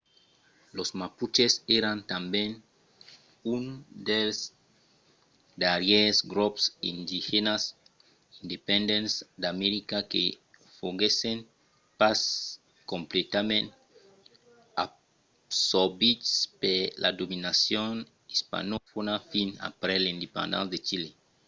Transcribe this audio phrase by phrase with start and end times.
[0.77, 2.49] los mapuches èran tanben
[3.55, 3.63] un
[4.09, 4.39] dels
[5.61, 7.63] darrièrs grops indigènas
[8.43, 10.23] independents d'america que
[10.77, 11.37] foguèssen
[11.99, 12.19] pas
[12.91, 13.67] completament
[14.85, 16.29] absorbits
[16.61, 17.93] per la dominacion
[18.35, 21.09] ispanofòna fins aprèp l'independéncia de chile